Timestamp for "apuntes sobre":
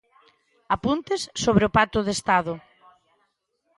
0.75-1.63